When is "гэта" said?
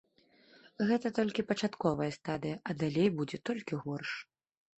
0.91-1.11